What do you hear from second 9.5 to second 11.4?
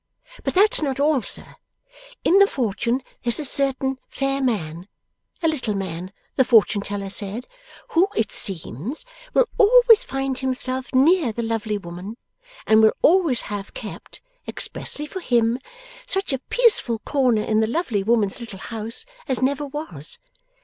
always find himself near